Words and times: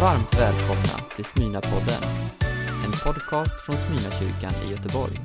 Varmt 0.00 0.34
välkomna 0.34 1.08
till 1.16 1.24
Smyna-podden, 1.24 2.02
en 2.84 2.92
podcast 2.92 3.66
från 3.66 3.76
Smyna-kyrkan 3.76 4.52
i 4.66 4.70
Göteborg. 4.70 5.20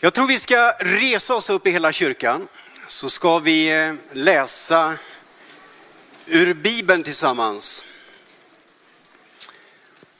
Jag 0.00 0.14
tror 0.14 0.26
vi 0.26 0.38
ska 0.38 0.72
resa 0.80 1.34
oss 1.34 1.50
upp 1.50 1.66
i 1.66 1.70
hela 1.70 1.92
kyrkan, 1.92 2.48
så 2.88 3.10
ska 3.10 3.38
vi 3.38 3.86
eh, 3.86 3.94
läsa 4.12 4.98
ur 6.26 6.54
Bibeln 6.54 7.02
tillsammans. 7.02 7.84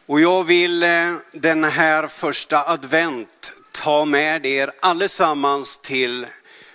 Och 0.07 0.21
jag 0.21 0.45
vill 0.45 0.83
eh, 0.83 1.15
den 1.33 1.65
här 1.65 2.07
första 2.07 2.69
advent 2.69 3.53
ta 3.73 4.05
med 4.05 4.47
er 4.47 4.73
allesammans 4.81 5.79
till 5.79 6.27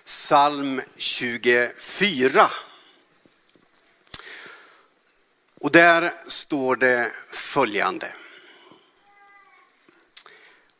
psalm 0.06 0.82
24. 0.98 2.50
Och 5.62 5.72
där 5.72 6.14
står 6.28 6.76
det 6.76 7.12
följande. 7.32 8.14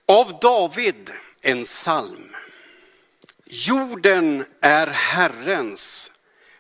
Av 0.06 0.40
David 0.40 1.12
en 1.42 1.64
psalm. 1.64 2.36
Jorden 3.46 4.46
är 4.62 4.88
Herrens 4.88 6.12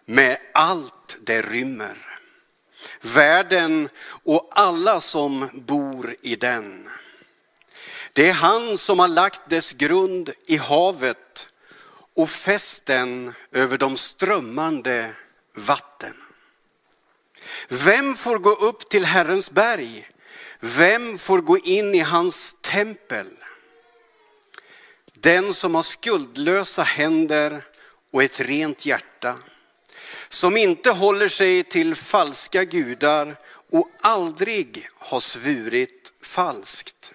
med 0.05 0.37
allt 0.53 1.17
det 1.21 1.41
rymmer. 1.41 1.97
Världen 3.01 3.89
och 4.23 4.49
alla 4.51 5.01
som 5.01 5.49
bor 5.53 6.15
i 6.21 6.35
den. 6.35 6.89
Det 8.13 8.29
är 8.29 8.33
han 8.33 8.77
som 8.77 8.99
har 8.99 9.07
lagt 9.07 9.49
dess 9.49 9.73
grund 9.73 10.29
i 10.45 10.57
havet 10.57 11.47
och 12.15 12.29
fäst 12.29 12.85
den 12.85 13.33
över 13.51 13.77
de 13.77 13.97
strömmande 13.97 15.13
vatten. 15.55 16.28
Vem 17.67 18.15
får 18.15 18.37
gå 18.37 18.53
upp 18.53 18.89
till 18.89 19.05
Herrens 19.05 19.51
berg? 19.51 20.09
Vem 20.59 21.17
får 21.17 21.41
gå 21.41 21.57
in 21.57 21.95
i 21.95 21.99
hans 21.99 22.55
tempel? 22.61 23.27
Den 25.13 25.53
som 25.53 25.75
har 25.75 25.83
skuldlösa 25.83 26.83
händer 26.83 27.63
och 28.11 28.23
ett 28.23 28.39
rent 28.39 28.85
hjärta, 28.85 29.37
som 30.29 30.57
inte 30.57 30.91
håller 30.91 31.27
sig 31.27 31.63
till 31.63 31.95
falska 31.95 32.63
gudar 32.63 33.35
och 33.71 33.89
aldrig 34.01 34.87
har 34.97 35.19
svurit 35.19 36.13
falskt. 36.21 37.13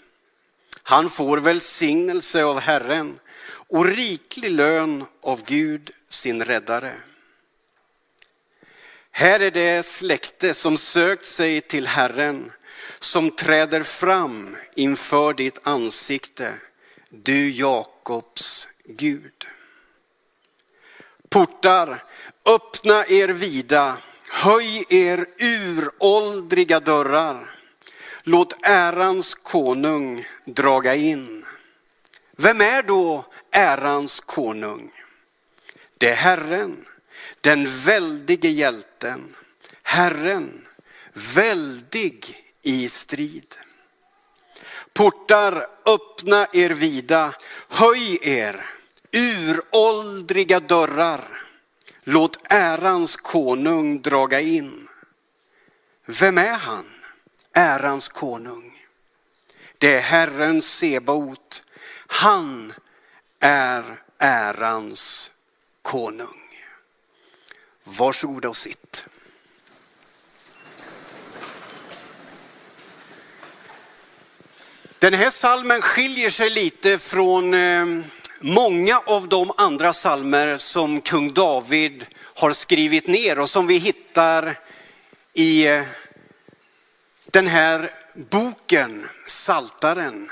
Han 0.83 1.11
får 1.11 1.39
välsignelse 1.39 2.45
av 2.45 2.61
Herren 2.61 3.19
och 3.47 3.87
riklig 3.87 4.51
lön 4.51 5.05
av 5.23 5.45
Gud, 5.45 5.91
sin 6.09 6.45
räddare. 6.45 6.95
Här 9.17 9.41
är 9.41 9.51
det 9.51 9.87
släkte 9.87 10.55
som 10.55 10.77
sökt 10.77 11.27
sig 11.27 11.61
till 11.61 11.87
Herren, 11.87 12.53
som 12.99 13.31
träder 13.31 13.83
fram 13.83 14.57
inför 14.77 15.35
ditt 15.35 15.67
ansikte, 15.67 16.55
du 17.11 17.51
Jakobs 17.51 18.69
Gud. 18.85 19.47
Portar, 21.29 22.05
öppna 22.47 23.07
er 23.07 23.29
vida, 23.29 23.97
höj 24.31 24.85
er 24.89 25.27
uråldriga 25.39 26.81
dörrar. 26.81 27.59
Låt 28.23 28.57
ärans 28.63 29.35
konung 29.35 30.25
draga 30.45 30.95
in. 30.95 31.45
Vem 32.37 32.61
är 32.61 32.83
då 32.83 33.25
ärans 33.51 34.21
konung? 34.21 34.91
Det 35.99 36.11
är 36.11 36.17
Herren 36.17 36.85
den 37.45 37.69
väldige 37.85 38.49
hjälten, 38.49 39.37
Herren, 39.83 40.67
väldig 41.13 42.37
i 42.63 42.89
strid. 42.89 43.55
Portar, 44.93 45.67
öppna 45.87 46.47
er 46.53 46.71
vida, 46.71 47.35
höj 47.69 48.19
er, 48.23 48.65
uråldriga 49.13 50.61
dörrar. 50.61 51.25
Låt 52.05 52.39
ärans 52.49 53.17
konung 53.17 54.03
draga 54.03 54.41
in. 54.41 54.89
Vem 56.07 56.39
är 56.39 56.59
han, 56.59 56.87
ärans 57.53 58.09
konung? 58.09 58.87
Det 59.79 59.97
är 59.97 60.01
Herren 60.01 60.63
Sebaot. 60.63 61.63
Han 62.07 62.73
är 63.41 63.85
ärans 64.19 65.33
konung. 65.83 66.44
Varsågoda 67.85 68.49
och 68.49 68.57
sitt. 68.57 69.05
Den 74.99 75.15
här 75.15 75.31
salmen 75.31 75.83
skiljer 75.83 76.31
sig 76.31 76.51
lite 76.51 76.99
från 76.99 77.55
eh, 77.55 77.87
många 78.41 78.99
av 78.99 79.29
de 79.29 79.53
andra 79.57 79.93
salmer 79.93 80.57
som 80.57 81.01
kung 81.01 81.33
David 81.33 82.07
har 82.17 82.53
skrivit 82.53 83.07
ner 83.07 83.39
och 83.39 83.51
som 83.51 83.67
vi 83.67 83.79
hittar 83.79 84.59
i 85.33 85.67
eh, 85.67 85.83
den 87.31 87.47
här 87.47 87.91
boken, 88.31 89.09
Saltaren. 89.27 90.31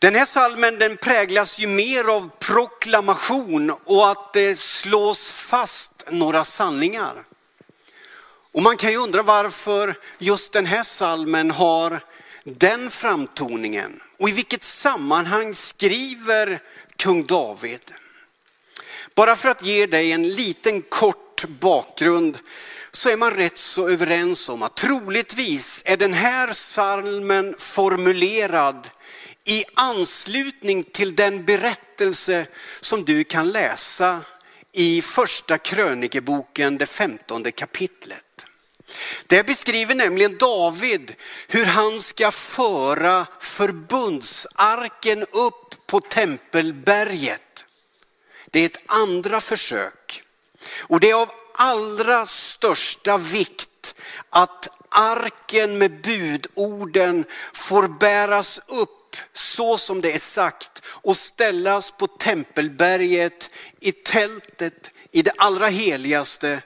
Den 0.00 0.14
här 0.14 0.24
salmen 0.24 0.78
den 0.78 0.96
präglas 0.96 1.58
ju 1.58 1.66
mer 1.66 2.04
av 2.04 2.30
proklamation 2.38 3.70
och 3.84 4.10
att 4.10 4.32
det 4.32 4.58
slås 4.58 5.30
fast 5.30 5.92
några 6.10 6.44
sanningar. 6.44 7.22
Och 8.52 8.62
man 8.62 8.76
kan 8.76 8.90
ju 8.90 8.96
undra 8.96 9.22
varför 9.22 9.98
just 10.18 10.52
den 10.52 10.66
här 10.66 10.82
salmen 10.82 11.50
har 11.50 12.04
den 12.44 12.90
framtoningen. 12.90 14.00
Och 14.18 14.28
i 14.28 14.32
vilket 14.32 14.64
sammanhang 14.64 15.54
skriver 15.54 16.62
kung 16.96 17.26
David? 17.26 17.92
Bara 19.14 19.36
för 19.36 19.48
att 19.48 19.66
ge 19.66 19.86
dig 19.86 20.12
en 20.12 20.30
liten 20.30 20.82
kort 20.82 21.44
bakgrund 21.48 22.38
så 22.90 23.08
är 23.08 23.16
man 23.16 23.34
rätt 23.34 23.58
så 23.58 23.88
överens 23.88 24.48
om 24.48 24.62
att 24.62 24.76
troligtvis 24.76 25.82
är 25.84 25.96
den 25.96 26.12
här 26.12 26.52
salmen 26.52 27.54
formulerad 27.58 28.88
i 29.44 29.64
anslutning 29.74 30.84
till 30.84 31.16
den 31.16 31.44
berättelse 31.44 32.46
som 32.80 33.04
du 33.04 33.24
kan 33.24 33.50
läsa 33.50 34.20
i 34.72 35.02
första 35.02 35.58
krönikeboken, 35.58 36.78
det 36.78 36.86
femtonde 36.86 37.50
kapitlet. 37.52 38.24
Där 39.26 39.42
beskriver 39.42 39.94
nämligen 39.94 40.38
David 40.38 41.14
hur 41.48 41.66
han 41.66 42.00
ska 42.00 42.30
föra 42.30 43.26
förbundsarken 43.40 45.22
upp 45.22 45.86
på 45.86 46.00
tempelberget. 46.00 47.64
Det 48.50 48.60
är 48.60 48.66
ett 48.66 48.82
andra 48.86 49.40
försök. 49.40 50.22
Och 50.78 51.00
det 51.00 51.10
är 51.10 51.22
av 51.22 51.30
allra 51.54 52.26
största 52.26 53.18
vikt 53.18 53.94
att 54.30 54.68
arken 54.88 55.78
med 55.78 56.00
budorden 56.00 57.24
får 57.52 57.88
bäras 57.88 58.60
upp 58.66 58.99
så 59.32 59.78
som 59.78 60.00
det 60.00 60.12
är 60.12 60.18
sagt 60.18 60.82
och 60.86 61.16
ställas 61.16 61.90
på 61.90 62.06
tempelberget 62.06 63.50
i 63.80 63.92
tältet 63.92 64.90
i 65.12 65.22
det 65.22 65.32
allra 65.36 65.68
heligaste 65.68 66.62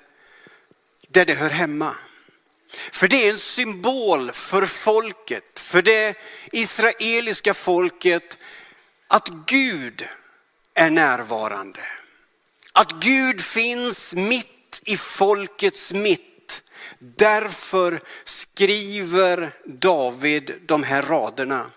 där 1.08 1.24
det 1.24 1.34
hör 1.34 1.50
hemma. 1.50 1.94
För 2.92 3.08
det 3.08 3.26
är 3.26 3.30
en 3.30 3.38
symbol 3.38 4.32
för 4.32 4.66
folket, 4.66 5.58
för 5.58 5.82
det 5.82 6.14
israeliska 6.52 7.54
folket, 7.54 8.38
att 9.08 9.28
Gud 9.46 10.08
är 10.74 10.90
närvarande. 10.90 11.80
Att 12.72 12.92
Gud 12.92 13.40
finns 13.40 14.14
mitt 14.14 14.80
i 14.84 14.96
folkets 14.96 15.92
mitt. 15.92 16.62
Därför 16.98 18.00
skriver 18.24 19.56
David 19.64 20.52
de 20.66 20.82
här 20.82 21.02
raderna. 21.02 21.70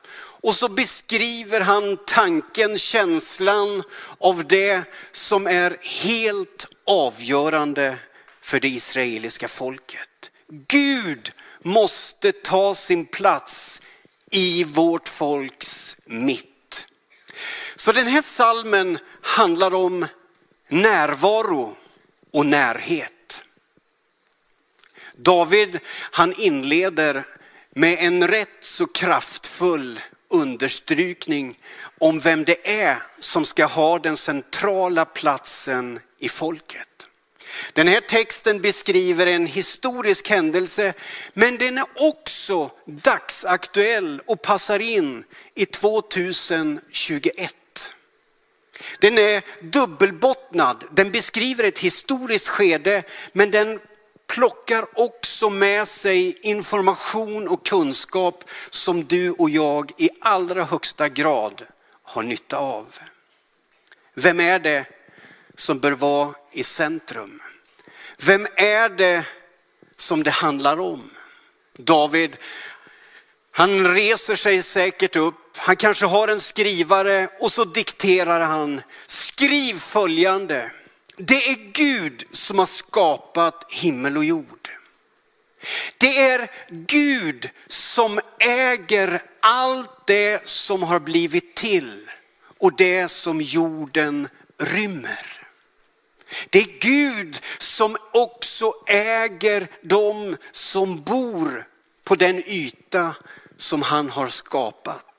Och 0.48 0.56
så 0.56 0.70
beskriver 0.70 1.62
han 1.62 1.98
tanken, 2.06 2.78
känslan 2.78 3.84
av 4.20 4.48
det 4.48 4.84
som 5.12 5.48
är 5.48 5.78
helt 5.82 6.68
avgörande 6.86 7.98
för 8.42 8.60
det 8.60 8.68
israeliska 8.68 9.48
folket. 9.48 10.32
Gud 10.68 11.32
måste 11.62 12.32
ta 12.32 12.76
sin 12.76 13.06
plats 13.06 13.82
i 14.32 14.64
vårt 14.64 15.10
folks 15.10 15.98
mitt. 16.06 16.86
Så 17.76 17.92
den 17.92 18.08
här 18.08 18.22
salmen 18.22 19.00
handlar 19.22 19.74
om 19.74 20.08
närvaro 20.68 21.78
och 22.34 22.46
närhet. 22.46 23.44
David 25.16 25.80
han 26.12 26.34
inleder 26.34 27.26
med 27.70 27.98
en 28.00 28.28
rätt 28.28 28.58
så 28.64 28.88
kraftfull 28.88 30.00
understrykning 30.30 31.60
om 32.00 32.20
vem 32.20 32.44
det 32.44 32.82
är 32.82 33.04
som 33.20 33.46
ska 33.46 33.66
ha 33.66 34.00
den 34.00 34.18
centrala 34.18 35.06
platsen 35.06 36.00
i 36.20 36.30
folket. 36.30 37.08
Den 37.74 37.88
här 37.88 38.02
texten 38.02 38.62
beskriver 38.62 39.26
en 39.26 39.46
historisk 39.46 40.30
händelse, 40.30 40.94
men 41.34 41.58
den 41.58 41.78
är 41.78 41.86
också 41.96 42.72
dagsaktuell 42.86 44.22
och 44.26 44.42
passar 44.42 44.80
in 44.80 45.24
i 45.56 45.66
2021. 45.66 47.56
Den 49.00 49.18
är 49.18 49.44
dubbelbottnad, 49.62 50.84
den 50.92 51.12
beskriver 51.12 51.64
ett 51.64 51.80
historiskt 51.80 52.48
skede, 52.48 53.04
men 53.34 53.52
den 53.52 53.80
plockar 54.28 55.00
också 55.00 55.50
med 55.50 55.88
sig 55.88 56.38
information 56.42 57.48
och 57.48 57.66
kunskap 57.66 58.44
som 58.70 59.04
du 59.04 59.32
och 59.32 59.50
jag 59.50 59.92
i 59.98 60.10
allra 60.22 60.64
högsta 60.64 61.10
grad 61.10 61.64
har 62.04 62.24
nytta 62.24 62.58
av. 62.58 62.86
Vem 64.14 64.40
är 64.40 64.60
det 64.60 64.86
som 65.56 65.80
bör 65.80 65.92
vara 65.92 66.34
i 66.52 66.64
centrum? 66.64 67.42
Vem 68.18 68.48
är 68.56 68.90
det 68.90 69.26
som 69.96 70.24
det 70.24 70.32
handlar 70.32 70.80
om? 70.80 71.10
David, 71.78 72.38
han 73.52 73.94
reser 73.94 74.36
sig 74.36 74.62
säkert 74.62 75.16
upp, 75.16 75.58
han 75.58 75.76
kanske 75.76 76.06
har 76.06 76.28
en 76.28 76.40
skrivare 76.40 77.30
och 77.40 77.52
så 77.52 77.66
dikterar 77.66 78.40
han, 78.40 78.82
skriv 79.06 79.80
följande. 79.80 80.72
Det 81.20 81.50
är 81.50 81.72
Gud 81.74 82.24
som 82.32 82.60
har 82.60 82.66
skapat 82.66 83.72
himmel 83.72 84.18
och 84.18 84.26
jord. 84.26 84.70
Det 85.98 86.20
är 86.20 86.52
Gud 86.70 87.50
som 87.68 88.20
äger 88.40 89.24
allt 89.40 90.08
det 90.08 90.48
som 90.48 90.84
har 90.84 91.00
blivit 91.00 91.56
till 91.56 92.10
och 92.58 92.78
det 92.78 93.08
som 93.08 93.42
jorden 93.42 94.28
rymmer. 94.64 95.48
Det 96.50 96.60
är 96.60 96.80
Gud 96.80 97.40
som 97.58 97.98
också 98.14 98.74
äger 98.88 99.68
de 99.82 100.38
som 100.52 101.04
bor 101.04 101.68
på 102.04 102.16
den 102.16 102.44
yta 102.50 103.16
som 103.58 103.82
han 103.82 104.10
har 104.10 104.28
skapat. 104.28 105.17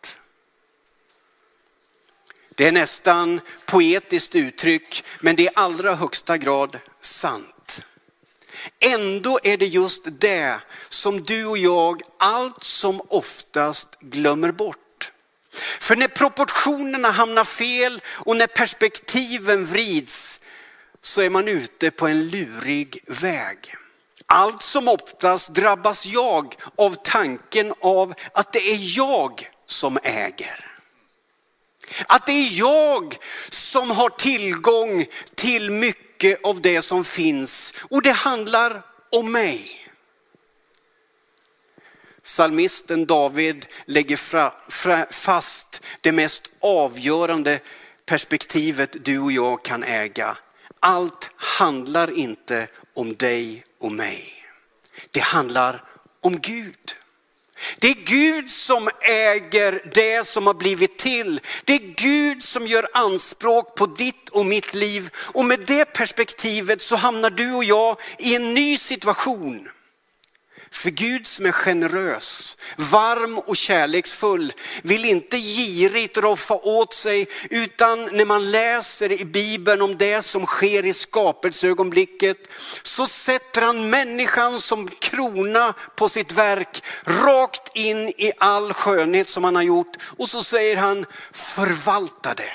Det 2.59 2.67
är 2.67 2.73
nästan 2.73 3.41
poetiskt 3.67 4.35
uttryck, 4.35 5.05
men 5.21 5.37
det 5.37 5.43
är 5.43 5.51
i 5.51 5.55
allra 5.55 5.95
högsta 5.95 6.39
grad 6.39 6.79
sant. 7.01 7.81
Ändå 8.81 9.41
är 9.43 9.57
det 9.57 9.67
just 9.67 10.03
det 10.21 10.61
som 10.89 11.23
du 11.23 11.47
och 11.47 11.59
jag 11.59 12.03
allt 12.19 12.65
som 12.65 13.01
oftast 13.09 13.89
glömmer 14.01 14.53
bort. 14.53 15.13
För 15.81 15.97
när 15.97 16.09
proportionerna 16.09 17.11
hamnar 17.11 17.45
fel 17.45 18.03
och 18.07 18.37
när 18.37 18.47
perspektiven 18.47 19.67
vrids 19.67 20.41
så 21.03 21.23
är 21.23 21.31
man 21.31 21.49
ute 21.49 21.91
på 21.91 22.07
en 22.07 22.29
lurig 22.29 22.99
väg. 23.07 23.75
Allt 24.27 24.63
som 24.63 24.89
oftast 24.89 25.55
drabbas 25.55 26.07
jag 26.07 26.55
av 26.77 26.97
tanken 27.05 27.75
av 27.81 28.15
att 28.33 28.53
det 28.53 28.71
är 28.71 28.99
jag 28.99 29.49
som 29.67 29.99
äger. 30.03 30.68
Att 32.07 32.27
det 32.27 32.33
är 32.33 32.59
jag 32.59 33.17
som 33.51 33.91
har 33.91 34.09
tillgång 34.09 35.07
till 35.35 35.71
mycket 35.71 36.45
av 36.45 36.61
det 36.61 36.83
som 36.83 37.05
finns 37.05 37.75
och 37.91 38.03
det 38.03 38.13
handlar 38.13 38.83
om 39.11 39.33
mig. 39.33 39.89
Salmisten 42.23 43.07
David 43.07 43.67
lägger 43.85 44.17
fra, 44.17 44.53
fra, 44.69 45.07
fast 45.11 45.83
det 46.01 46.13
mest 46.13 46.51
avgörande 46.61 47.61
perspektivet 48.07 49.05
du 49.05 49.19
och 49.19 49.33
jag 49.33 49.65
kan 49.65 49.83
äga. 49.83 50.39
Allt 50.81 51.31
handlar 51.37 52.11
inte 52.11 52.67
om 52.95 53.15
dig 53.15 53.65
och 53.81 53.93
mig. 53.93 54.45
Det 55.11 55.21
handlar 55.21 55.85
om 56.21 56.41
Gud. 56.41 56.97
Det 57.79 57.89
är 57.89 57.95
Gud 57.95 58.51
som 58.51 58.89
äger 59.01 59.91
det 59.95 60.27
som 60.27 60.47
har 60.47 60.55
blivit 60.55 60.99
till. 60.99 61.41
Det 61.65 61.75
är 61.75 61.95
Gud 61.97 62.43
som 62.43 62.67
gör 62.67 62.89
anspråk 62.93 63.75
på 63.75 63.87
ditt 63.87 64.29
och 64.29 64.47
mitt 64.47 64.75
liv. 64.75 65.11
Och 65.17 65.45
med 65.45 65.61
det 65.67 65.85
perspektivet 65.85 66.83
så 66.83 66.97
hamnar 66.97 67.31
du 67.31 67.55
och 67.55 67.65
jag 67.65 67.97
i 68.19 68.35
en 68.35 68.55
ny 68.55 68.77
situation. 68.77 69.69
För 70.71 70.91
Gud 70.91 71.27
som 71.27 71.47
är 71.47 71.53
generös, 71.53 72.57
varm 72.77 73.39
och 73.39 73.57
kärleksfull 73.57 74.53
vill 74.83 75.05
inte 75.05 75.37
girigt 75.37 76.19
roffa 76.19 76.55
åt 76.55 76.95
sig 76.95 77.27
utan 77.51 78.09
när 78.13 78.25
man 78.25 78.51
läser 78.51 79.13
i 79.13 79.25
Bibeln 79.25 79.83
om 79.83 79.97
det 79.97 80.23
som 80.23 80.47
sker 80.47 80.87
i 80.87 80.93
skapelseögonblicket 80.93 82.37
så 82.83 83.07
sätter 83.07 83.63
han 83.63 83.91
människan 83.91 84.61
som 84.61 84.89
krona 84.89 85.75
på 85.97 86.09
sitt 86.09 86.33
verk 86.33 86.83
rakt 87.05 87.77
in 87.77 88.09
i 88.09 88.33
all 88.39 88.73
skönhet 88.73 89.29
som 89.29 89.45
han 89.45 89.57
har 89.57 89.63
gjort 89.63 89.97
och 90.19 90.29
så 90.29 90.43
säger 90.43 90.77
han 90.77 91.07
förvalta 91.33 92.35
det. 92.35 92.53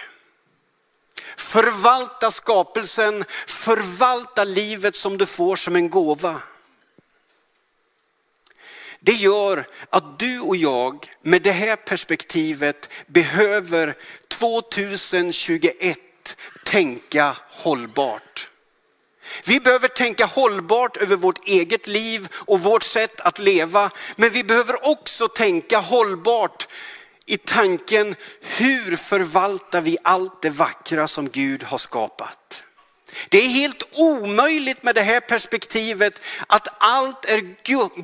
Förvalta 1.38 2.32
skapelsen, 2.32 3.26
förvalta 3.48 4.44
livet 4.44 4.96
som 4.96 5.18
du 5.18 5.26
får 5.26 5.56
som 5.56 5.76
en 5.76 5.90
gåva. 5.90 6.42
Det 9.06 9.14
gör 9.14 9.68
att 9.90 10.20
du 10.20 10.40
och 10.40 10.56
jag 10.56 11.12
med 11.22 11.42
det 11.42 11.52
här 11.52 11.76
perspektivet 11.76 12.90
behöver 13.08 13.98
2021 14.28 15.98
tänka 16.66 17.38
hållbart. 17.50 18.50
Vi 19.46 19.60
behöver 19.60 19.88
tänka 19.88 20.26
hållbart 20.26 20.98
över 20.98 21.16
vårt 21.16 21.48
eget 21.48 21.88
liv 21.88 22.28
och 22.34 22.60
vårt 22.60 22.84
sätt 22.84 23.22
att 23.22 23.40
leva. 23.40 23.92
Men 24.16 24.30
vi 24.30 24.44
behöver 24.44 24.90
också 24.92 25.28
tänka 25.28 25.80
hållbart 25.80 26.68
i 27.26 27.38
tanken 27.38 28.16
hur 28.42 28.96
förvaltar 28.96 29.82
vi 29.82 29.98
allt 30.04 30.42
det 30.42 30.50
vackra 30.50 31.08
som 31.08 31.30
Gud 31.30 31.64
har 31.64 31.78
skapat. 31.78 32.63
Det 33.30 33.38
är 33.38 33.48
helt 33.48 33.84
omöjligt 33.92 34.84
med 34.84 34.96
det 34.96 35.02
här 35.02 35.20
perspektivet 35.20 36.20
att 36.48 36.68
allt 36.80 37.26
är 37.26 37.56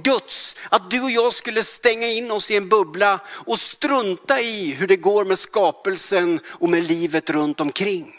Guds. 0.04 0.56
Att 0.70 0.92
du 0.92 1.02
och 1.02 1.12
jag 1.12 1.34
skulle 1.34 1.64
stänga 1.64 2.08
in 2.08 2.32
oss 2.32 2.52
i 2.52 2.56
en 2.56 2.70
bubbla 2.70 3.20
och 3.28 3.60
strunta 3.60 4.42
i 4.42 4.72
hur 4.72 4.88
det 4.88 4.96
går 4.96 5.26
med 5.26 5.40
skapelsen 5.40 6.40
och 6.48 6.70
med 6.70 6.84
livet 6.84 7.30
runt 7.30 7.60
omkring. 7.60 8.14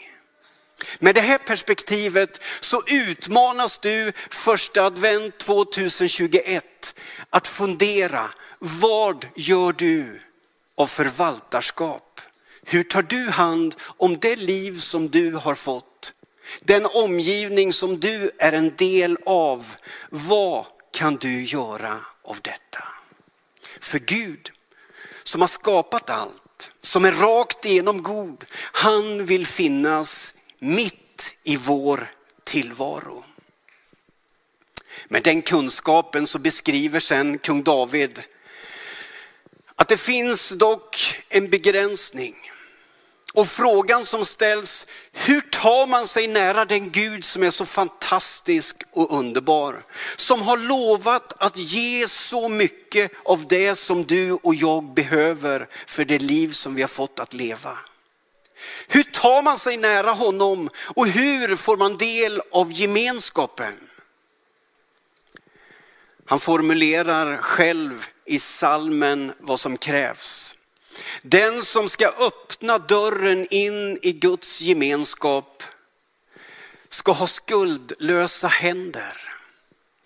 Med 0.99 1.15
det 1.15 1.21
här 1.21 1.37
perspektivet 1.37 2.41
så 2.59 2.83
utmanas 2.87 3.77
du 3.77 4.11
första 4.29 4.83
advent 4.83 5.37
2021 5.37 6.95
att 7.29 7.47
fundera, 7.47 8.29
vad 8.59 9.27
gör 9.35 9.73
du 9.73 10.21
av 10.77 10.87
förvaltarskap? 10.87 12.21
Hur 12.65 12.83
tar 12.83 13.01
du 13.01 13.29
hand 13.29 13.75
om 13.97 14.19
det 14.19 14.35
liv 14.35 14.79
som 14.79 15.09
du 15.09 15.33
har 15.33 15.55
fått? 15.55 15.90
Den 16.59 16.85
omgivning 16.85 17.73
som 17.73 17.99
du 17.99 18.31
är 18.39 18.51
en 18.51 18.75
del 18.75 19.17
av, 19.25 19.75
vad 20.09 20.65
kan 20.93 21.15
du 21.15 21.43
göra 21.43 21.99
av 22.23 22.37
detta? 22.41 22.83
För 23.79 23.99
Gud 23.99 24.51
som 25.23 25.41
har 25.41 25.47
skapat 25.47 26.09
allt, 26.09 26.71
som 26.81 27.05
är 27.05 27.11
rakt 27.11 27.65
igenom 27.65 28.03
god, 28.03 28.45
han 28.53 29.25
vill 29.25 29.47
finnas 29.47 30.35
mitt 30.59 31.35
i 31.43 31.57
vår 31.57 32.11
tillvaro. 32.43 33.23
Med 35.07 35.23
den 35.23 35.41
kunskapen 35.41 36.27
så 36.27 36.39
beskriver 36.39 36.99
sen 36.99 37.37
kung 37.37 37.63
David 37.63 38.23
att 39.75 39.87
det 39.87 39.97
finns 39.97 40.49
dock 40.49 41.23
en 41.29 41.49
begränsning. 41.49 42.35
Och 43.33 43.47
frågan 43.47 44.05
som 44.05 44.25
ställs, 44.25 44.87
hur 45.11 45.41
tar 45.41 45.87
man 45.87 46.07
sig 46.07 46.27
nära 46.27 46.65
den 46.65 46.91
Gud 46.91 47.23
som 47.23 47.43
är 47.43 47.49
så 47.49 47.65
fantastisk 47.65 48.77
och 48.91 49.19
underbar? 49.19 49.83
Som 50.15 50.41
har 50.41 50.57
lovat 50.57 51.33
att 51.37 51.57
ge 51.57 52.07
så 52.07 52.49
mycket 52.49 53.11
av 53.25 53.47
det 53.47 53.75
som 53.75 54.03
du 54.03 54.31
och 54.31 54.55
jag 54.55 54.93
behöver 54.93 55.67
för 55.87 56.05
det 56.05 56.19
liv 56.19 56.51
som 56.51 56.75
vi 56.75 56.81
har 56.81 56.89
fått 56.89 57.19
att 57.19 57.33
leva. 57.33 57.77
Hur 58.87 59.03
tar 59.03 59.43
man 59.43 59.57
sig 59.57 59.77
nära 59.77 60.11
honom 60.11 60.69
och 60.95 61.07
hur 61.07 61.55
får 61.55 61.77
man 61.77 61.97
del 61.97 62.41
av 62.51 62.71
gemenskapen? 62.71 63.73
Han 66.25 66.39
formulerar 66.39 67.37
själv 67.37 68.07
i 68.25 68.39
salmen 68.39 69.33
vad 69.39 69.59
som 69.59 69.77
krävs. 69.77 70.55
Den 71.21 71.63
som 71.63 71.89
ska 71.89 72.07
öppna 72.07 72.77
dörren 72.77 73.47
in 73.49 73.99
i 74.01 74.11
Guds 74.11 74.61
gemenskap 74.61 75.63
ska 76.89 77.11
ha 77.11 77.27
skuldlösa 77.27 78.47
händer, 78.47 79.21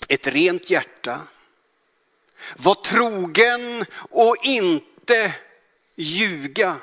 ett 0.07 0.27
rent 0.27 0.69
hjärta, 0.69 1.21
var 2.55 2.75
trogen 2.75 3.85
och 3.95 4.35
inte 4.43 5.33
ljuga. 5.95 6.77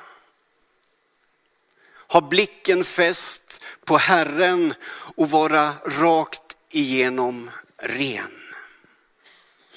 Ha 2.08 2.20
blicken 2.20 2.84
fäst 2.84 3.64
på 3.84 3.96
Herren 3.96 4.74
och 5.16 5.30
vara 5.30 5.74
rakt 5.84 6.56
igenom 6.70 7.50
ren. 7.76 8.41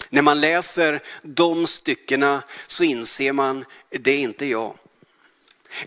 När 0.10 0.22
man 0.22 0.42
läser 0.42 1.02
de 1.22 1.68
styckena 1.68 2.44
så 2.68 2.84
inser 2.84 3.34
man, 3.34 3.66
det 3.90 4.12
är 4.12 4.20
inte 4.20 4.46
jag. 4.46 4.78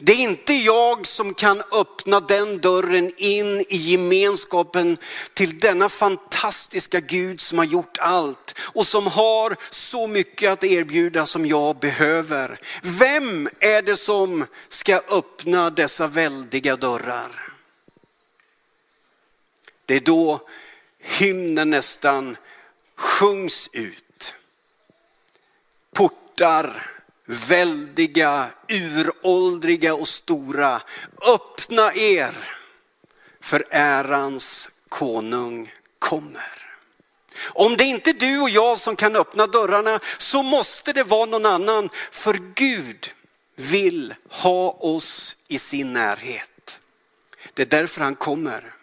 Det 0.01 0.13
är 0.13 0.17
inte 0.17 0.55
jag 0.55 1.07
som 1.07 1.35
kan 1.35 1.63
öppna 1.73 2.21
den 2.21 2.59
dörren 2.59 3.13
in 3.17 3.61
i 3.69 3.77
gemenskapen 3.77 4.99
till 5.35 5.59
denna 5.59 5.89
fantastiska 5.89 7.01
Gud 7.01 7.41
som 7.41 7.59
har 7.59 7.65
gjort 7.65 7.99
allt 7.99 8.59
och 8.59 8.87
som 8.87 9.07
har 9.07 9.57
så 9.71 10.07
mycket 10.07 10.51
att 10.51 10.65
erbjuda 10.65 11.27
som 11.27 11.47
jag 11.47 11.79
behöver. 11.79 12.61
Vem 12.83 13.49
är 13.61 13.83
det 13.83 13.97
som 13.97 14.47
ska 14.69 15.01
öppna 15.11 15.71
dessa 15.71 16.07
väldiga 16.07 16.77
dörrar? 16.77 17.53
Det 19.87 19.95
är 19.95 20.01
då 20.01 20.41
hymnen 20.99 21.71
nästan 21.71 22.37
sjungs 22.97 23.71
ut. 23.73 24.05
Portar 25.99 26.91
väldiga, 27.27 28.51
uråldriga 28.69 29.95
och 29.95 30.09
stora. 30.09 30.83
Öppna 31.35 31.95
er, 31.95 32.35
för 33.41 33.65
ärans 33.71 34.71
konung 34.89 35.73
kommer. 35.99 36.79
Om 37.41 37.77
det 37.77 37.85
inte 37.85 38.11
är 38.11 38.15
du 38.15 38.41
och 38.41 38.51
jag 38.51 38.79
som 38.79 38.97
kan 38.97 39.17
öppna 39.17 39.47
dörrarna 39.47 40.01
så 40.19 40.43
måste 40.43 40.93
det 40.93 41.03
vara 41.03 41.27
någon 41.27 41.47
annan, 41.47 41.89
för 42.11 42.35
Gud 42.55 43.11
vill 43.57 44.15
ha 44.29 44.71
oss 44.71 45.37
i 45.49 45.59
sin 45.59 45.93
närhet. 45.93 46.81
Det 47.55 47.63
är 47.63 47.81
därför 47.81 48.01
han 48.01 48.15
kommer, 48.15 48.75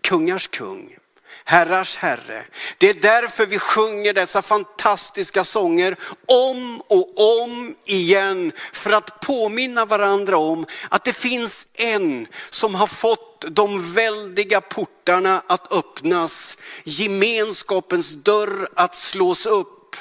kungars 0.00 0.48
kung 0.48 0.96
herrars 1.44 1.96
herre. 1.96 2.44
Det 2.78 2.90
är 2.90 2.94
därför 2.94 3.46
vi 3.46 3.58
sjunger 3.58 4.12
dessa 4.12 4.42
fantastiska 4.42 5.44
sånger 5.44 5.96
om 6.26 6.80
och 6.80 7.40
om 7.42 7.74
igen. 7.84 8.52
För 8.72 8.90
att 8.90 9.20
påminna 9.20 9.84
varandra 9.84 10.38
om 10.38 10.66
att 10.88 11.04
det 11.04 11.12
finns 11.12 11.66
en 11.74 12.26
som 12.50 12.74
har 12.74 12.86
fått 12.86 13.44
de 13.48 13.94
väldiga 13.94 14.60
portarna 14.60 15.42
att 15.46 15.72
öppnas, 15.72 16.58
gemenskapens 16.84 18.10
dörr 18.10 18.68
att 18.74 18.94
slås 18.94 19.46
upp. 19.46 19.96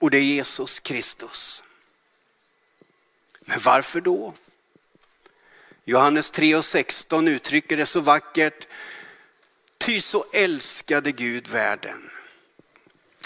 Och 0.00 0.10
det 0.10 0.18
är 0.18 0.22
Jesus 0.22 0.80
Kristus. 0.80 1.62
Men 3.40 3.60
varför 3.60 4.00
då? 4.00 4.34
Johannes 5.84 6.30
3 6.30 6.54
och 6.54 6.64
16 6.64 7.28
uttrycker 7.28 7.76
det 7.76 7.86
så 7.86 8.00
vackert. 8.00 8.66
Ty 9.88 10.00
så 10.00 10.24
älskade 10.32 11.12
Gud 11.12 11.48
världen. 11.48 12.10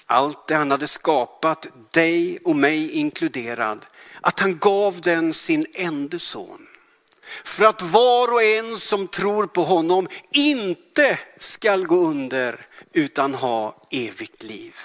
Allt 0.07 0.47
det 0.49 0.55
han 0.55 0.71
hade 0.71 0.89
skapat, 0.89 1.67
dig 1.93 2.39
och 2.45 2.57
mig 2.57 2.91
inkluderad, 2.91 3.87
att 4.21 4.41
han 4.41 4.59
gav 4.59 5.01
den 5.01 5.33
sin 5.33 5.67
enda 5.75 6.19
son. 6.19 6.67
För 7.45 7.65
att 7.65 7.83
var 7.83 8.33
och 8.33 8.43
en 8.43 8.77
som 8.77 9.09
tror 9.09 9.47
på 9.47 9.65
honom 9.65 10.09
inte 10.33 11.19
skall 11.39 11.87
gå 11.87 11.97
under 11.97 12.67
utan 12.93 13.35
ha 13.35 13.77
evigt 13.91 14.43
liv. 14.43 14.77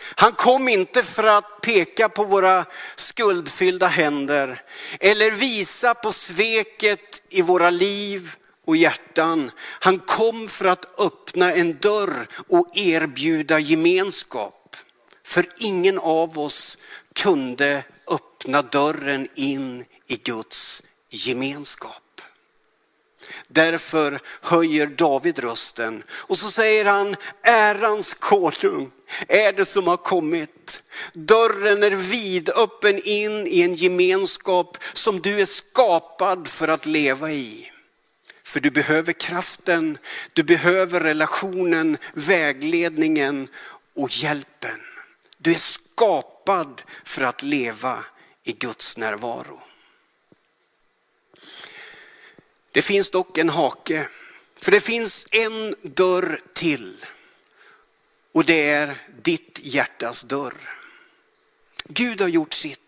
Han 0.00 0.32
kom 0.32 0.68
inte 0.68 1.02
för 1.02 1.24
att 1.24 1.60
peka 1.60 2.08
på 2.08 2.24
våra 2.24 2.64
skuldfyllda 2.96 3.86
händer 3.86 4.62
eller 5.00 5.30
visa 5.30 5.94
på 5.94 6.12
sveket 6.12 7.22
i 7.28 7.42
våra 7.42 7.70
liv 7.70 8.36
och 8.68 8.76
hjärtan. 8.76 9.50
Han 9.58 9.98
kom 9.98 10.48
för 10.48 10.64
att 10.64 11.00
öppna 11.00 11.52
en 11.52 11.78
dörr 11.78 12.28
och 12.48 12.70
erbjuda 12.74 13.58
gemenskap. 13.58 14.76
För 15.24 15.46
ingen 15.58 15.98
av 15.98 16.38
oss 16.38 16.78
kunde 17.14 17.84
öppna 18.10 18.62
dörren 18.62 19.28
in 19.34 19.84
i 20.06 20.16
Guds 20.16 20.82
gemenskap. 21.10 22.02
Därför 23.48 24.20
höjer 24.40 24.86
David 24.86 25.38
rösten 25.38 26.02
och 26.10 26.38
så 26.38 26.50
säger 26.50 26.84
han, 26.84 27.16
ärans 27.42 28.14
konung 28.14 28.90
är 29.28 29.52
det 29.52 29.64
som 29.64 29.86
har 29.86 29.96
kommit. 29.96 30.82
Dörren 31.12 31.82
är 31.82 31.90
vidöppen 31.90 32.98
in 33.04 33.46
i 33.46 33.62
en 33.62 33.74
gemenskap 33.74 34.78
som 34.92 35.20
du 35.20 35.40
är 35.40 35.46
skapad 35.46 36.48
för 36.48 36.68
att 36.68 36.86
leva 36.86 37.30
i. 37.32 37.72
För 38.48 38.60
du 38.60 38.70
behöver 38.70 39.12
kraften, 39.12 39.98
du 40.32 40.42
behöver 40.42 41.00
relationen, 41.00 41.98
vägledningen 42.14 43.48
och 43.94 44.10
hjälpen. 44.10 44.80
Du 45.38 45.50
är 45.50 45.58
skapad 45.58 46.82
för 47.04 47.22
att 47.22 47.42
leva 47.42 48.04
i 48.44 48.52
Guds 48.52 48.96
närvaro. 48.96 49.60
Det 52.72 52.82
finns 52.82 53.10
dock 53.10 53.38
en 53.38 53.48
hake, 53.48 54.08
för 54.60 54.70
det 54.70 54.80
finns 54.80 55.26
en 55.30 55.74
dörr 55.82 56.40
till. 56.54 57.04
Och 58.32 58.44
det 58.44 58.70
är 58.70 59.02
ditt 59.22 59.60
hjärtas 59.62 60.22
dörr. 60.22 60.78
Gud 61.84 62.20
har 62.20 62.28
gjort 62.28 62.52
sitt. 62.52 62.87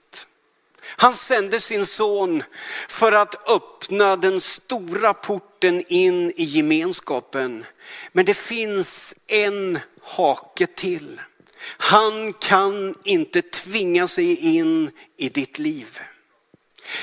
Han 0.97 1.15
sände 1.15 1.61
sin 1.61 1.87
son 1.87 2.43
för 2.89 3.13
att 3.13 3.51
öppna 3.51 4.17
den 4.17 4.41
stora 4.41 5.15
porten 5.15 5.85
in 5.89 6.31
i 6.37 6.45
gemenskapen. 6.45 7.67
Men 8.13 8.25
det 8.25 8.35
finns 8.35 9.15
en 9.27 9.79
hake 10.03 10.67
till. 10.67 11.21
Han 11.63 12.33
kan 12.33 12.95
inte 13.05 13.43
tvinga 13.43 14.09
sig 14.09 14.57
in 14.57 14.91
i 15.17 15.29
ditt 15.29 15.59
liv. 15.59 15.99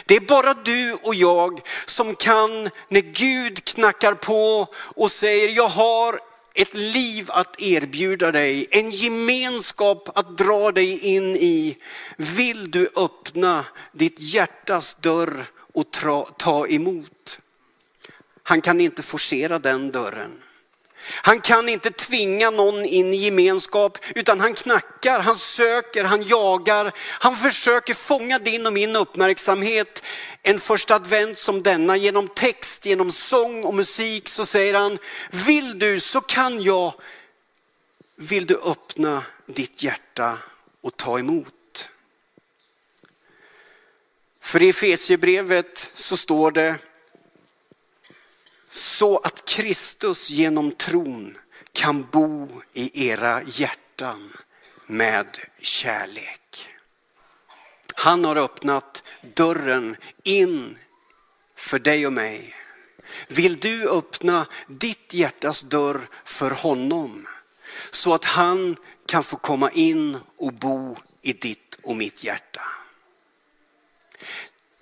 Det 0.06 0.16
är 0.16 0.20
bara 0.20 0.54
du 0.54 0.94
och 0.94 1.16
jag 1.16 1.62
som 1.86 2.16
kan, 2.16 2.70
när 2.90 3.02
Gud 3.02 3.66
knackar 3.66 4.14
på 4.14 4.68
och 4.76 5.12
säger, 5.12 5.50
jag 5.50 5.70
har 5.70 6.20
ett 6.58 6.74
liv 6.74 7.30
att 7.32 7.62
erbjuda 7.62 8.32
dig, 8.32 8.68
en 8.72 8.92
gemenskap 8.92 10.18
att 10.18 10.38
dra 10.38 10.72
dig 10.72 11.00
in 11.00 11.36
i. 11.36 11.78
Vill 12.18 12.72
du 12.72 12.90
öppna 12.96 13.66
ditt 13.92 14.20
hjärtas 14.20 14.96
dörr 14.96 15.46
och 15.74 15.92
ta 16.38 16.68
emot? 16.68 17.40
Han 18.44 18.62
kan 18.62 18.82
inte 18.82 19.04
forcera 19.04 19.60
den 19.60 19.92
dörren. 19.92 20.44
Han 21.10 21.42
kan 21.42 21.70
inte 21.70 21.92
tvinga 21.92 22.50
någon 22.50 22.86
in 22.86 23.14
i 23.14 23.18
gemenskap, 23.18 23.98
utan 24.16 24.40
han 24.40 24.54
knackar, 24.54 25.20
han 25.20 25.36
söker, 25.36 26.04
han 26.04 26.24
jagar. 26.24 26.92
Han 26.98 27.36
försöker 27.36 27.94
fånga 27.94 28.40
din 28.40 28.68
och 28.68 28.74
min 28.74 28.96
uppmärksamhet. 28.96 30.04
En 30.44 30.60
första 30.60 30.96
advent 30.96 31.38
som 31.38 31.64
denna, 31.64 31.98
genom 31.98 32.28
text, 32.28 32.86
genom 32.86 33.12
sång 33.12 33.64
och 33.64 33.74
musik 33.74 34.30
så 34.30 34.46
säger 34.46 34.74
han, 34.74 34.98
vill 35.32 35.80
du 35.80 36.00
så 36.00 36.22
kan 36.22 36.62
jag. 36.62 36.94
Vill 38.16 38.46
du 38.46 38.56
öppna 38.64 39.24
ditt 39.46 39.84
hjärta 39.84 40.38
och 40.82 40.98
ta 40.98 41.20
emot? 41.20 41.54
För 44.42 44.64
i 44.64 44.70
Efesierbrevet 44.70 45.92
så 45.94 46.18
står 46.18 46.52
det, 46.52 46.76
så 48.78 49.18
att 49.18 49.46
Kristus 49.46 50.30
genom 50.30 50.72
tron 50.72 51.38
kan 51.72 52.04
bo 52.12 52.48
i 52.74 53.10
era 53.10 53.44
hjärtan 53.44 54.34
med 54.88 55.28
kärlek. 55.62 56.70
Han 57.96 58.26
har 58.26 58.36
öppnat 58.36 59.04
dörren 59.36 59.96
in 60.24 60.78
för 61.56 61.80
dig 61.80 62.08
och 62.08 62.14
mig. 62.14 62.56
Vill 63.28 63.58
du 63.58 63.90
öppna 63.90 64.48
ditt 64.68 65.14
hjärtas 65.14 65.62
dörr 65.62 66.10
för 66.24 66.52
honom 66.52 67.28
så 67.92 68.14
att 68.14 68.26
han 68.26 68.76
kan 69.06 69.24
få 69.24 69.36
komma 69.36 69.72
in 69.72 70.18
och 70.38 70.54
bo 70.54 70.98
i 71.22 71.34
ditt 71.34 71.80
och 71.84 71.96
mitt 71.96 72.24
hjärta. 72.24 72.62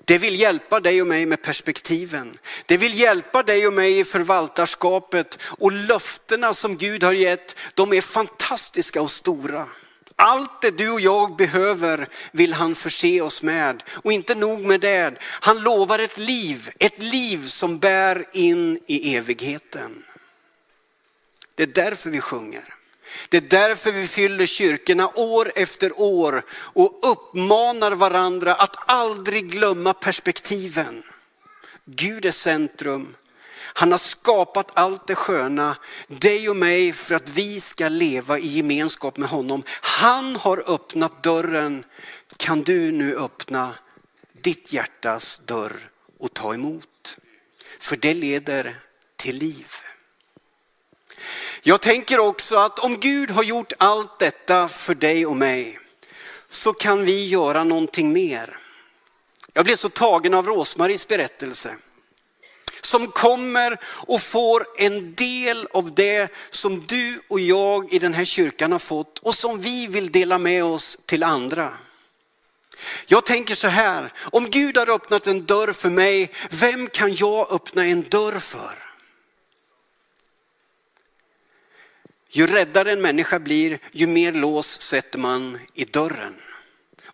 Det 0.06 0.18
vill 0.18 0.40
hjälpa 0.40 0.80
dig 0.80 1.02
och 1.02 1.08
mig 1.08 1.26
med 1.26 1.42
perspektiven. 1.42 2.38
Det 2.66 2.78
vill 2.78 3.00
hjälpa 3.00 3.44
dig 3.44 3.68
och 3.68 3.74
mig 3.74 4.00
i 4.00 4.06
förvaltarskapet 4.06 5.40
och 5.44 5.72
löftena 5.72 6.54
som 6.54 6.78
Gud 6.78 7.04
har 7.04 7.14
gett, 7.14 7.58
de 7.74 7.94
är 7.94 8.02
fantastiska 8.02 9.02
och 9.02 9.12
stora. 9.12 9.68
Allt 10.16 10.62
det 10.62 10.72
du 10.72 10.90
och 10.90 11.02
jag 11.02 11.36
behöver 11.36 12.10
vill 12.32 12.54
han 12.54 12.76
förse 12.76 13.22
oss 13.22 13.44
med. 13.44 13.84
Och 13.90 14.12
inte 14.12 14.36
nog 14.36 14.60
med 14.60 14.82
det, 14.82 15.18
han 15.22 15.60
lovar 15.60 16.00
ett 16.00 16.18
liv, 16.18 16.70
ett 16.80 17.02
liv 17.02 17.48
som 17.48 17.80
bär 17.80 18.26
in 18.34 18.80
i 18.88 19.16
evigheten. 19.16 20.04
Det 21.56 21.64
är 21.64 21.68
därför 21.68 22.10
vi 22.10 22.22
sjunger. 22.22 22.74
Det 23.30 23.38
är 23.38 23.42
därför 23.42 23.92
vi 23.92 24.08
fyller 24.08 24.46
kyrkorna 24.46 25.12
år 25.16 25.52
efter 25.56 26.00
år 26.00 26.44
och 26.50 27.00
uppmanar 27.12 27.92
varandra 27.92 28.56
att 28.56 28.76
aldrig 28.90 29.52
glömma 29.52 29.94
perspektiven. 29.94 31.04
Gud 31.86 32.26
är 32.26 32.32
centrum. 32.32 33.16
Han 33.78 33.92
har 33.92 34.00
skapat 34.00 34.72
allt 34.74 35.08
det 35.08 35.16
sköna, 35.16 35.78
dig 36.08 36.50
och 36.50 36.56
mig 36.56 36.94
för 36.94 37.16
att 37.16 37.30
vi 37.30 37.60
ska 37.60 37.90
leva 37.90 38.40
i 38.40 38.48
gemenskap 38.48 39.18
med 39.18 39.30
honom. 39.30 39.64
Han 39.68 40.36
har 40.36 40.64
öppnat 40.74 41.24
dörren. 41.24 41.84
Kan 42.38 42.62
du 42.62 42.92
nu 42.92 43.16
öppna 43.16 43.76
ditt 44.42 44.74
hjärtas 44.74 45.42
dörr 45.46 45.90
och 46.20 46.34
ta 46.34 46.54
emot? 46.54 47.18
För 47.80 47.96
det 47.96 48.14
leder 48.14 48.80
till 49.16 49.36
liv. 49.36 49.68
Jag 51.67 51.81
tänker 51.81 52.19
också 52.19 52.55
att 52.55 52.79
om 52.79 52.98
Gud 53.00 53.31
har 53.31 53.43
gjort 53.43 53.74
allt 53.77 54.19
detta 54.19 54.67
för 54.67 54.95
dig 54.95 55.25
och 55.25 55.36
mig 55.36 55.79
så 56.50 56.74
kan 56.74 57.05
vi 57.05 57.25
göra 57.27 57.63
någonting 57.63 58.13
mer. 58.13 58.57
Jag 59.53 59.65
blev 59.65 59.75
så 59.75 59.89
tagen 59.89 60.34
av 60.34 60.45
Rosmaris 60.48 61.07
berättelse. 61.07 61.75
Som 62.81 63.07
kommer 63.07 63.79
och 63.86 64.22
får 64.22 64.65
en 64.77 65.15
del 65.15 65.67
av 65.74 65.95
det 65.95 66.31
som 66.50 66.79
du 66.79 67.22
och 67.27 67.39
jag 67.39 67.93
i 67.93 68.00
den 68.00 68.13
här 68.13 68.25
kyrkan 68.25 68.72
har 68.72 68.79
fått 68.79 69.19
och 69.19 69.36
som 69.36 69.60
vi 69.62 69.88
vill 69.88 70.12
dela 70.12 70.38
med 70.38 70.63
oss 70.63 70.98
till 71.05 71.24
andra. 71.24 71.74
Jag 73.05 73.25
tänker 73.25 73.55
så 73.55 73.67
här, 73.67 74.13
om 74.31 74.50
Gud 74.50 74.77
har 74.77 74.89
öppnat 74.89 75.27
en 75.27 75.45
dörr 75.45 75.74
för 75.74 75.89
mig, 75.89 76.31
vem 76.50 76.88
kan 76.88 77.15
jag 77.15 77.51
öppna 77.51 77.86
en 77.86 78.01
dörr 78.01 78.39
för? 78.39 78.85
Ju 82.36 82.48
räddare 82.48 82.92
en 82.92 83.01
människa 83.01 83.39
blir, 83.39 83.80
ju 83.92 84.08
mer 84.08 84.32
lås 84.32 84.82
sätter 84.82 85.20
man 85.20 85.60
i 85.74 85.86
dörren. 85.86 86.36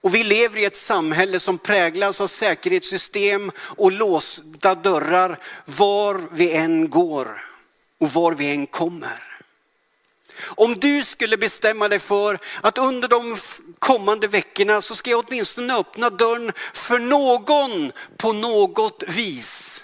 Och 0.02 0.16
vi 0.16 0.24
lever 0.24 0.60
i 0.60 0.66
ett 0.66 0.76
samhälle 0.76 1.40
som 1.40 1.58
präglas 1.58 2.22
av 2.22 2.28
säkerhetssystem 2.28 3.52
och 3.58 3.92
låsta 3.92 4.76
dörrar 4.76 5.40
var 5.66 6.22
vi 6.32 6.52
än 6.52 6.90
går 6.90 7.42
och 8.00 8.12
var 8.12 8.32
vi 8.32 8.52
än 8.52 8.68
kommer. 8.68 9.42
Om 10.42 10.76
du 10.76 11.04
skulle 11.04 11.38
bestämma 11.38 11.88
dig 11.88 12.00
för 12.00 12.40
att 12.62 12.78
under 12.78 13.08
de 13.08 13.38
kommande 13.80 14.28
veckorna 14.28 14.82
så 14.82 14.96
ska 14.96 15.10
jag 15.10 15.26
åtminstone 15.28 15.78
öppna 15.78 16.10
dörren 16.10 16.52
för 16.74 17.00
någon 17.00 17.92
på 18.18 18.34
något 18.34 19.04
vis. 19.08 19.84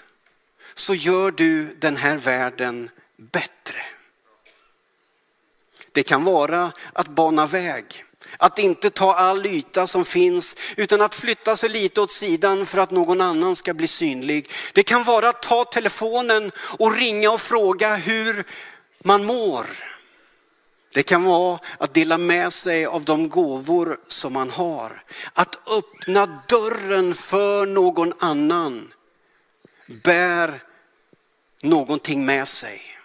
Så 0.74 0.94
gör 0.94 1.30
du 1.30 1.74
den 1.74 1.96
här 1.96 2.16
världen 2.16 2.90
bättre. 3.32 3.97
Det 5.98 6.02
kan 6.02 6.24
vara 6.24 6.72
att 6.92 7.08
bana 7.08 7.46
väg. 7.46 8.04
Att 8.36 8.58
inte 8.58 8.90
ta 8.90 9.14
all 9.14 9.46
yta 9.46 9.86
som 9.86 10.04
finns 10.04 10.56
utan 10.76 11.00
att 11.00 11.14
flytta 11.14 11.56
sig 11.56 11.68
lite 11.68 12.00
åt 12.00 12.10
sidan 12.10 12.66
för 12.66 12.78
att 12.78 12.90
någon 12.90 13.20
annan 13.20 13.56
ska 13.56 13.74
bli 13.74 13.86
synlig. 13.86 14.50
Det 14.74 14.82
kan 14.82 15.04
vara 15.04 15.28
att 15.28 15.42
ta 15.42 15.64
telefonen 15.64 16.52
och 16.78 16.96
ringa 16.96 17.30
och 17.30 17.40
fråga 17.40 17.96
hur 17.96 18.44
man 19.04 19.24
mår. 19.24 19.66
Det 20.94 21.02
kan 21.02 21.24
vara 21.24 21.58
att 21.78 21.94
dela 21.94 22.18
med 22.18 22.52
sig 22.52 22.86
av 22.86 23.04
de 23.04 23.28
gåvor 23.28 23.98
som 24.06 24.32
man 24.32 24.50
har. 24.50 25.02
Att 25.32 25.68
öppna 25.68 26.42
dörren 26.48 27.14
för 27.14 27.66
någon 27.66 28.12
annan 28.18 28.92
bär 29.86 30.62
någonting 31.62 32.26
med 32.26 32.48
sig. 32.48 32.97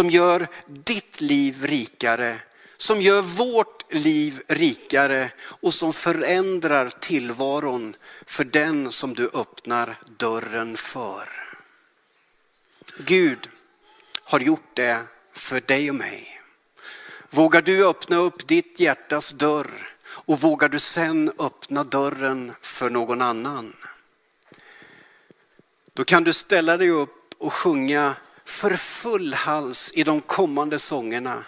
Som 0.00 0.10
gör 0.10 0.48
ditt 0.66 1.20
liv 1.20 1.64
rikare, 1.64 2.40
som 2.76 3.00
gör 3.00 3.22
vårt 3.22 3.92
liv 3.92 4.42
rikare 4.48 5.30
och 5.40 5.74
som 5.74 5.92
förändrar 5.92 6.88
tillvaron 7.00 7.96
för 8.26 8.44
den 8.44 8.92
som 8.92 9.14
du 9.14 9.30
öppnar 9.34 9.98
dörren 10.16 10.76
för. 10.76 11.28
Gud 12.98 13.48
har 14.24 14.40
gjort 14.40 14.76
det 14.76 15.02
för 15.32 15.60
dig 15.60 15.90
och 15.90 15.96
mig. 15.96 16.40
Vågar 17.30 17.62
du 17.62 17.86
öppna 17.86 18.16
upp 18.16 18.48
ditt 18.48 18.80
hjärtas 18.80 19.30
dörr 19.30 19.92
och 20.04 20.40
vågar 20.40 20.68
du 20.68 20.78
sen 20.78 21.32
öppna 21.38 21.84
dörren 21.84 22.52
för 22.60 22.90
någon 22.90 23.22
annan? 23.22 23.76
Då 25.92 26.04
kan 26.04 26.24
du 26.24 26.32
ställa 26.32 26.76
dig 26.76 26.90
upp 26.90 27.34
och 27.38 27.52
sjunga 27.52 28.14
för 28.50 28.76
full 28.76 29.34
hals 29.34 29.92
i 29.94 30.02
de 30.02 30.20
kommande 30.20 30.78
sångerna. 30.78 31.44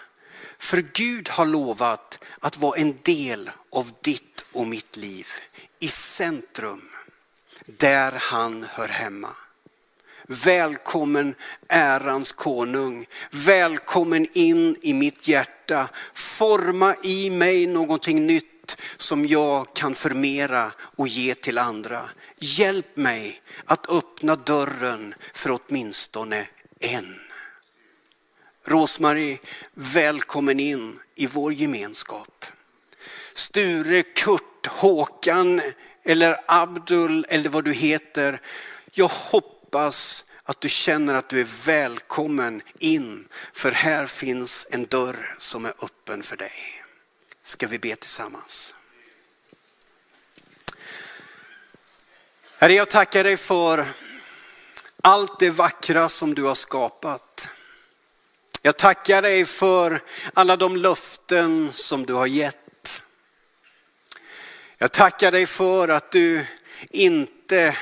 För 0.57 0.85
Gud 0.93 1.29
har 1.29 1.45
lovat 1.45 2.19
att 2.39 2.57
vara 2.57 2.79
en 2.79 2.97
del 3.01 3.51
av 3.71 3.91
ditt 4.01 4.45
och 4.51 4.67
mitt 4.67 4.97
liv. 4.97 5.27
I 5.79 5.87
centrum, 5.87 6.81
där 7.65 8.11
han 8.11 8.65
hör 8.69 8.87
hemma. 8.87 9.29
Välkommen 10.27 11.35
ärans 11.69 12.31
konung. 12.31 13.05
Välkommen 13.31 14.27
in 14.33 14.77
i 14.81 14.93
mitt 14.93 15.27
hjärta. 15.27 15.89
Forma 16.13 16.95
i 17.03 17.29
mig 17.29 17.67
någonting 17.67 18.25
nytt 18.25 18.77
som 18.97 19.27
jag 19.27 19.73
kan 19.75 19.95
förmera 19.95 20.71
och 20.79 21.07
ge 21.07 21.35
till 21.35 21.57
andra. 21.57 22.09
Hjälp 22.37 22.97
mig 22.97 23.41
att 23.65 23.89
öppna 23.89 24.35
dörren 24.35 25.13
för 25.33 25.59
åtminstone 25.59 26.47
en. 26.83 27.19
Rosmarie, 28.65 29.39
välkommen 29.73 30.59
in 30.59 30.99
i 31.15 31.27
vår 31.27 31.53
gemenskap. 31.53 32.45
Sture, 33.33 34.03
Kurt, 34.03 34.67
Håkan 34.67 35.61
eller 36.03 36.39
Abdul 36.45 37.25
eller 37.29 37.49
vad 37.49 37.65
du 37.65 37.73
heter. 37.73 38.41
Jag 38.91 39.07
hoppas 39.07 40.25
att 40.43 40.61
du 40.61 40.69
känner 40.69 41.13
att 41.13 41.29
du 41.29 41.41
är 41.41 41.47
välkommen 41.65 42.61
in, 42.79 43.27
för 43.53 43.71
här 43.71 44.05
finns 44.05 44.67
en 44.71 44.85
dörr 44.85 45.35
som 45.39 45.65
är 45.65 45.73
öppen 45.83 46.23
för 46.23 46.37
dig. 46.37 46.83
Ska 47.43 47.67
vi 47.67 47.79
be 47.79 47.95
tillsammans? 47.95 48.75
Herre, 52.57 52.73
jag 52.73 52.89
tackar 52.89 53.23
dig 53.23 53.37
för 53.37 53.87
allt 55.03 55.39
det 55.39 55.49
vackra 55.49 56.09
som 56.09 56.35
du 56.35 56.43
har 56.43 56.55
skapat. 56.55 57.47
Jag 58.61 58.77
tackar 58.77 59.21
dig 59.21 59.45
för 59.45 60.03
alla 60.33 60.57
de 60.57 60.77
löften 60.77 61.71
som 61.73 62.05
du 62.05 62.13
har 62.13 62.27
gett. 62.27 63.01
Jag 64.77 64.91
tackar 64.91 65.31
dig 65.31 65.45
för 65.45 65.87
att 65.89 66.11
du 66.11 66.45
inte 66.89 67.77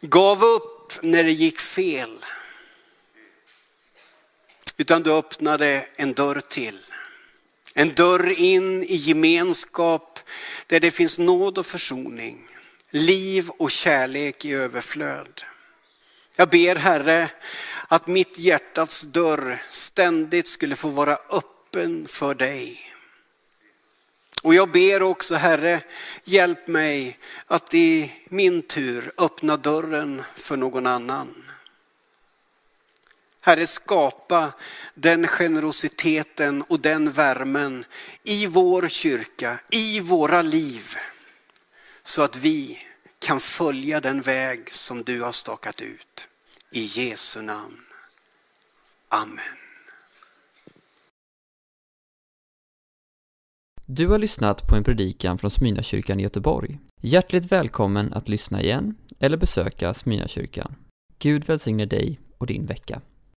gav 0.00 0.44
upp 0.44 1.02
när 1.02 1.24
det 1.24 1.32
gick 1.32 1.58
fel. 1.58 2.24
Utan 4.76 5.02
du 5.02 5.12
öppnade 5.12 5.86
en 5.96 6.12
dörr 6.12 6.40
till. 6.40 6.80
En 7.74 7.94
dörr 7.94 8.30
in 8.30 8.82
i 8.82 8.96
gemenskap 8.96 10.20
där 10.66 10.80
det 10.80 10.90
finns 10.90 11.18
nåd 11.18 11.58
och 11.58 11.66
försoning. 11.66 12.48
Liv 12.90 13.50
och 13.50 13.70
kärlek 13.70 14.44
i 14.44 14.52
överflöd. 14.52 15.44
Jag 16.36 16.50
ber 16.50 16.76
Herre 16.76 17.30
att 17.88 18.06
mitt 18.06 18.38
hjärtats 18.38 19.02
dörr 19.02 19.62
ständigt 19.70 20.48
skulle 20.48 20.76
få 20.76 20.88
vara 20.88 21.18
öppen 21.30 22.08
för 22.08 22.34
dig. 22.34 22.80
Och 24.42 24.54
jag 24.54 24.70
ber 24.70 25.02
också 25.02 25.34
Herre, 25.34 25.82
hjälp 26.24 26.68
mig 26.68 27.18
att 27.46 27.74
i 27.74 28.12
min 28.28 28.62
tur 28.62 29.12
öppna 29.18 29.56
dörren 29.56 30.22
för 30.34 30.56
någon 30.56 30.86
annan. 30.86 31.44
Herre, 33.40 33.66
skapa 33.66 34.52
den 34.94 35.26
generositeten 35.26 36.62
och 36.62 36.80
den 36.80 37.12
värmen 37.12 37.84
i 38.22 38.46
vår 38.46 38.88
kyrka, 38.88 39.58
i 39.70 40.00
våra 40.00 40.42
liv. 40.42 40.96
Så 42.02 42.22
att 42.22 42.36
vi 42.36 42.86
kan 43.24 43.40
följa 43.40 44.00
den 44.00 44.22
väg 44.22 44.70
som 44.70 45.02
du 45.02 45.22
har 45.22 45.32
stakat 45.32 45.80
ut. 45.80 46.28
I 46.72 46.80
Jesu 46.80 47.42
namn. 47.42 47.80
Amen. 49.08 49.38
Du 53.86 54.08
har 54.08 54.18
lyssnat 54.18 54.68
på 54.68 54.76
en 54.76 54.84
predikan 54.84 55.38
från 55.38 55.50
Smyrnakyrkan 55.50 56.20
i 56.20 56.22
Göteborg. 56.22 56.78
Hjärtligt 57.02 57.52
välkommen 57.52 58.12
att 58.12 58.28
lyssna 58.28 58.62
igen 58.62 58.94
eller 59.18 59.36
besöka 59.36 59.94
Smyrnakyrkan. 59.94 60.74
Gud 61.18 61.44
välsigne 61.44 61.86
dig 61.86 62.20
och 62.38 62.46
din 62.46 62.66
vecka. 62.66 63.00